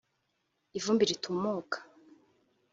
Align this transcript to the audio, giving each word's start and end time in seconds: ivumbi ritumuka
ivumbi 0.77 1.03
ritumuka 1.09 1.77